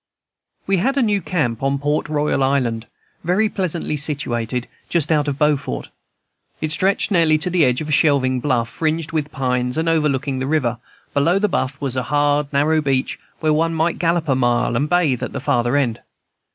[0.65, 2.87] We had a new camp on Port Royal Island,
[3.23, 5.89] very pleasantly situated, just out of Beaufort.
[6.59, 10.39] It stretched nearly to the edge of a shelving bluff, fringed with pines and overlooking
[10.39, 10.79] the river;
[11.13, 14.89] below the bluff was a hard, narrow beach, where one might gallop a mile and
[14.89, 16.01] bathe at the farther end.